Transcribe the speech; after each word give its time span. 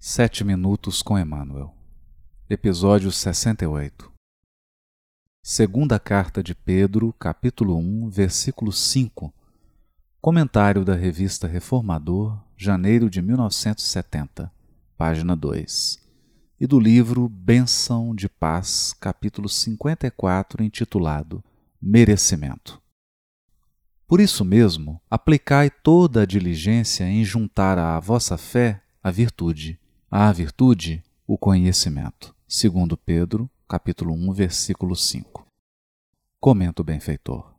Sete 0.00 0.44
Minutos 0.44 1.02
com 1.02 1.18
Emmanuel, 1.18 1.74
Episódio 2.48 3.10
68 3.10 4.12
Segunda 5.42 5.98
Carta 5.98 6.40
de 6.40 6.54
Pedro, 6.54 7.12
capítulo 7.18 7.76
1, 7.76 8.08
versículo 8.08 8.70
5 8.70 9.34
Comentário 10.20 10.84
da 10.84 10.94
Revista 10.94 11.48
Reformador, 11.48 12.40
janeiro 12.56 13.10
de 13.10 13.20
1970, 13.20 14.52
página 14.96 15.34
2 15.34 15.98
E 16.60 16.66
do 16.68 16.78
livro 16.78 17.28
Benção 17.28 18.14
de 18.14 18.28
Paz, 18.28 18.94
capítulo 19.00 19.48
54, 19.48 20.62
intitulado 20.62 21.42
Merecimento. 21.82 22.80
Por 24.06 24.20
isso 24.20 24.44
mesmo, 24.44 25.02
aplicai 25.10 25.68
toda 25.68 26.22
a 26.22 26.26
diligência 26.26 27.02
em 27.02 27.24
juntar 27.24 27.76
à 27.78 27.98
vossa 27.98 28.38
fé 28.38 28.80
a 29.02 29.10
virtude 29.10 29.76
a 30.10 30.32
virtude, 30.32 31.04
o 31.26 31.36
conhecimento. 31.36 32.34
Segundo 32.46 32.96
Pedro, 32.96 33.50
capítulo 33.68 34.14
1, 34.14 34.32
versículo 34.32 34.96
5. 34.96 35.46
Comenta 36.40 36.80
o 36.80 36.84
benfeitor. 36.84 37.57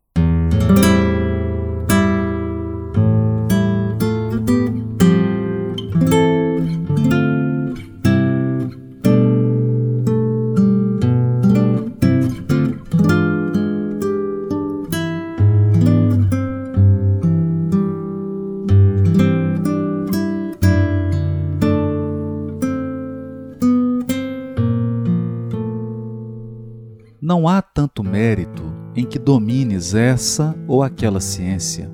Não 27.29 27.47
há 27.47 27.61
tanto 27.61 28.03
mérito 28.03 28.63
em 28.95 29.05
que 29.05 29.19
domines 29.19 29.93
essa 29.93 30.55
ou 30.67 30.81
aquela 30.81 31.19
ciência, 31.19 31.87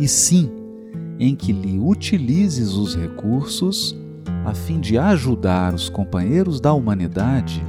e 0.00 0.08
sim 0.08 0.50
em 1.18 1.36
que 1.36 1.52
lhe 1.52 1.78
utilizes 1.78 2.72
os 2.72 2.96
recursos 2.96 3.94
a 4.46 4.54
fim 4.54 4.80
de 4.80 4.96
ajudar 4.96 5.74
os 5.74 5.90
companheiros 5.90 6.58
da 6.58 6.72
humanidade 6.72 7.62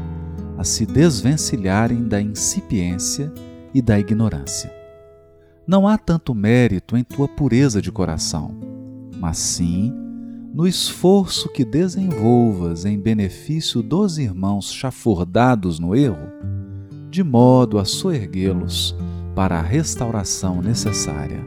a 0.58 0.64
se 0.64 0.86
desvencilharem 0.86 2.08
da 2.08 2.22
incipiência 2.22 3.34
e 3.74 3.82
da 3.82 4.00
ignorância. 4.00 4.74
Não 5.68 5.86
há 5.86 5.98
tanto 5.98 6.34
mérito 6.34 6.96
em 6.96 7.04
tua 7.04 7.28
pureza 7.28 7.82
de 7.82 7.92
coração, 7.92 8.56
mas 9.20 9.38
sim 9.40 9.94
no 10.54 10.66
esforço 10.66 11.52
que 11.52 11.66
desenvolvas 11.66 12.86
em 12.86 12.98
benefício 12.98 13.84
dos 13.84 14.18
irmãos 14.18 14.72
chafordados 14.72 15.80
no 15.80 15.94
erro 15.94 16.32
de 17.14 17.24
modo 17.24 17.78
a 17.78 17.86
soerguê-los 17.86 18.96
para 19.36 19.60
a 19.60 19.62
restauração 19.62 20.64
necessária. 20.64 21.46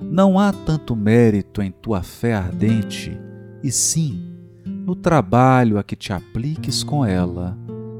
Não 0.00 0.38
há 0.38 0.52
tanto 0.52 0.94
mérito 0.94 1.60
em 1.60 1.72
tua 1.72 2.00
fé 2.04 2.32
ardente, 2.32 3.18
e 3.60 3.72
sim 3.72 4.22
no 4.64 4.94
trabalho 4.94 5.78
a 5.78 5.82
que 5.82 5.96
te 5.96 6.12
apliques 6.12 6.84
com 6.84 7.04
ela, 7.04 7.58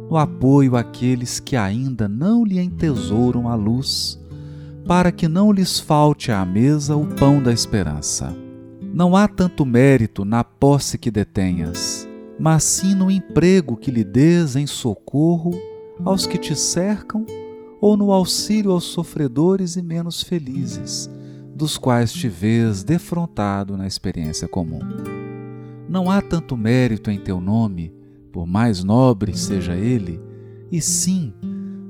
no 0.08 0.16
apoio 0.16 0.76
àqueles 0.76 1.40
que 1.40 1.56
ainda 1.56 2.08
não 2.08 2.44
lhe 2.44 2.60
entesouram 2.60 3.48
a 3.48 3.56
luz, 3.56 4.16
para 4.86 5.10
que 5.10 5.26
não 5.26 5.50
lhes 5.50 5.80
falte 5.80 6.30
à 6.30 6.46
mesa 6.46 6.94
o 6.94 7.08
pão 7.16 7.42
da 7.42 7.52
esperança. 7.52 8.32
Não 8.80 9.16
há 9.16 9.26
tanto 9.26 9.66
mérito 9.66 10.24
na 10.24 10.44
posse 10.44 10.96
que 10.96 11.10
detenhas, 11.10 12.08
mas 12.38 12.62
sim 12.62 12.94
no 12.94 13.10
emprego 13.10 13.76
que 13.76 13.90
lhe 13.90 14.04
des 14.04 14.54
em 14.54 14.66
socorro 14.66 15.50
aos 16.04 16.26
que 16.26 16.38
te 16.38 16.54
cercam 16.54 17.24
ou 17.80 17.96
no 17.96 18.12
auxílio 18.12 18.72
aos 18.72 18.84
sofredores 18.84 19.76
e 19.76 19.82
menos 19.82 20.22
felizes, 20.22 21.08
dos 21.54 21.76
quais 21.76 22.12
te 22.12 22.28
vês 22.28 22.82
defrontado 22.82 23.76
na 23.76 23.86
experiência 23.86 24.48
comum. 24.48 24.80
Não 25.88 26.10
há 26.10 26.20
tanto 26.20 26.56
mérito 26.56 27.10
em 27.10 27.18
teu 27.18 27.40
nome, 27.40 27.92
por 28.32 28.46
mais 28.46 28.84
nobre 28.84 29.36
seja 29.36 29.74
ele, 29.74 30.20
e 30.70 30.80
sim 30.80 31.32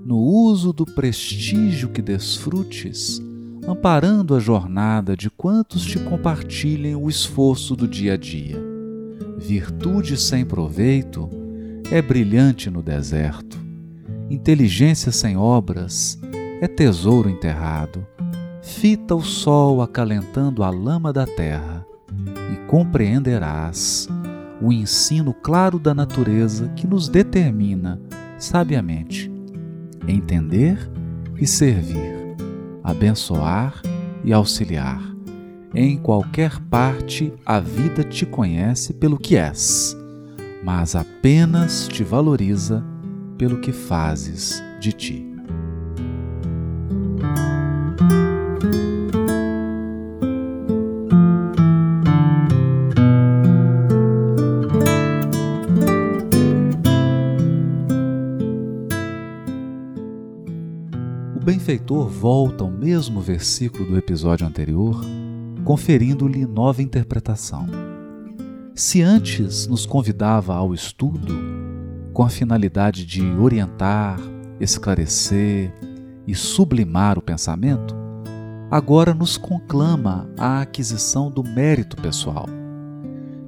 no 0.05 0.19
uso 0.19 0.73
do 0.73 0.87
prestígio 0.87 1.91
que 1.91 2.01
desfrutes, 2.01 3.21
amparando 3.67 4.35
a 4.35 4.41
jornada 4.41 5.17
de 5.17 5.29
quantos 5.29 5.85
te 5.85 5.99
compartilhem 5.99 6.95
o 6.95 7.09
esforço 7.11 7.77
do 7.77 7.87
dia 7.87 8.15
a 8.15 8.17
dia. 8.17 8.57
Virtude 9.37 10.17
sem 10.17 10.45
proveito 10.47 11.29
é 11.91 12.01
brilhante 12.01 12.71
no 12.71 12.83
deserto 12.83 13.58
Inteligência 14.31 15.11
sem 15.11 15.39
obras 15.39 16.19
é 16.61 16.69
tesouro 16.69 17.31
enterrado. 17.31 18.07
Fita 18.63 19.15
o 19.15 19.23
sol 19.23 19.81
acalentando 19.81 20.63
a 20.63 20.69
lama 20.69 21.13
da 21.13 21.27
terra, 21.27 21.87
e 22.53 22.57
compreenderás 22.67 24.07
o 24.61 24.71
ensino 24.71 25.33
claro 25.33 25.79
da 25.79 25.95
natureza 25.95 26.69
que 26.77 26.87
nos 26.87 27.09
determina, 27.09 28.01
sabiamente, 28.37 29.33
entender 30.07 30.79
e 31.41 31.47
servir, 31.47 32.37
abençoar 32.83 33.81
e 34.23 34.33
auxiliar. 34.33 35.01
Em 35.75 35.97
qualquer 35.97 36.61
parte 36.65 37.33
a 37.47 37.61
vida 37.61 38.03
te 38.05 38.27
conhece 38.27 38.93
pelo 38.93 39.19
que 39.19 39.37
és, 39.37 39.97
mas 40.63 40.95
apenas 40.95 41.89
te 41.89 42.05
valoriza 42.05 42.85
pelo 43.39 43.61
que 43.61 43.71
fazes 43.71 44.61
de 44.81 44.93
ti. 44.93 45.25
O 61.37 61.45
benfeitor 61.45 62.09
volta 62.09 62.65
ao 62.65 62.71
mesmo 62.71 63.21
versículo 63.21 63.87
do 63.87 63.97
episódio 63.97 64.47
anterior, 64.47 65.01
conferindo-lhe 65.65 66.45
nova 66.45 66.83
interpretação. 66.83 67.67
Se 68.75 69.01
antes 69.01 69.67
nos 69.67 69.87
convidava 69.87 70.55
ao 70.55 70.75
estudo, 70.75 71.68
com 72.19 72.25
a 72.25 72.29
finalidade 72.29 73.07
de 73.07 73.23
orientar, 73.23 74.19
esclarecer 74.59 75.73
e 76.27 76.35
sublimar 76.35 77.17
o 77.17 77.23
pensamento, 77.23 77.95
agora 78.69 79.15
nos 79.15 79.37
conclama 79.37 80.29
a 80.37 80.63
aquisição 80.63 81.31
do 81.31 81.45
mérito 81.45 81.97
pessoal, 81.97 82.47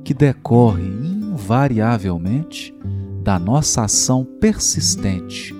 que 0.05 0.15
decorre 0.15 0.85
invariavelmente 0.85 2.73
da 3.25 3.41
nossa 3.41 3.83
ação 3.83 4.25
persistente 4.25 5.53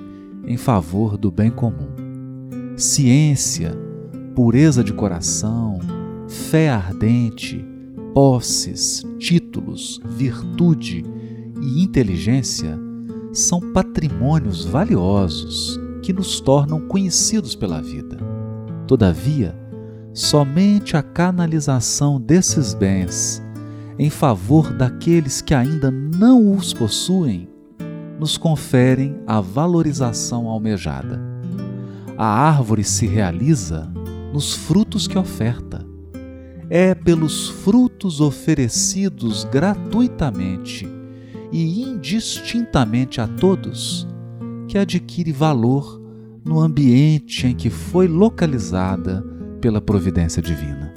em 0.47 0.57
favor 0.57 1.19
do 1.19 1.33
bem 1.33 1.51
comum. 1.51 1.91
Ciência, 2.77 3.73
pureza 4.37 4.85
de 4.85 4.93
coração, 4.93 5.81
fé 6.29 6.71
ardente, 6.71 7.67
posses, 8.15 9.05
títulos, 9.19 10.01
virtude 10.05 11.05
e 11.61 11.83
inteligência 11.83 12.79
são 13.33 13.61
patrimônios 13.73 14.65
valiosos 14.65 15.79
que 16.03 16.13
nos 16.13 16.41
tornam 16.41 16.81
conhecidos 16.81 17.55
pela 17.55 17.81
vida. 17.81 18.19
Todavia, 18.87 19.57
somente 20.13 20.97
a 20.97 21.03
canalização 21.03 22.21
desses 22.21 22.75
bens 22.75 23.43
em 23.99 24.11
favor 24.11 24.73
daqueles 24.73 25.41
que 25.41 25.55
ainda 25.55 25.91
não 25.91 26.57
os 26.57 26.73
possuem 26.73 27.49
nos 28.19 28.37
conferem 28.37 29.21
a 29.27 29.41
valorização 29.41 30.47
almejada. 30.47 31.21
A 32.19 32.27
árvore 32.27 32.85
se 32.85 33.07
realiza 33.07 33.91
nos 34.33 34.55
frutos 34.55 35.07
que 35.07 35.17
oferta. 35.17 35.87
É 36.69 36.95
pelos 36.95 37.49
frutos 37.49 38.21
oferecidos 38.21 39.45
gratuitamente 39.45 41.00
e 41.53 41.83
indistintamente 41.83 43.21
a 43.21 43.27
todos, 43.27 44.07
que 44.69 44.79
adquire 44.79 45.33
valor 45.33 46.01
no 46.45 46.61
ambiente 46.61 47.47
em 47.47 47.55
que 47.55 47.71
foi 47.71 48.07
localizada 48.07 49.25
pela 49.61 49.81
providência 49.81 50.41
divina. 50.43 50.93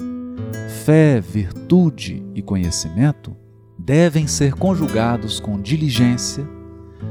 Fé, 0.84 1.20
virtude 1.20 2.24
e 2.34 2.42
conhecimento 2.42 3.36
devem 3.78 4.26
ser 4.26 4.54
conjugados 4.54 5.40
com 5.40 5.60
diligência 5.60 6.48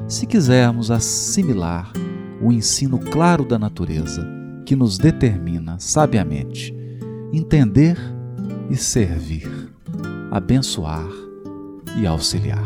se 0.08 0.26
quisermos 0.26 0.90
assimilar 0.92 1.92
o 2.42 2.52
ensino 2.52 3.00
claro 3.00 3.46
da 3.46 3.58
natureza 3.60 4.28
que 4.66 4.76
nos 4.76 4.98
determina 4.98 5.78
sabiamente 5.80 6.74
entender 7.32 7.98
e 8.70 8.76
servir, 8.76 9.50
abençoar 10.32 11.08
e 11.98 12.06
auxiliar. 12.08 12.64